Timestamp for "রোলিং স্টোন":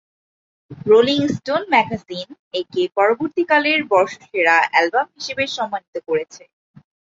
0.85-1.61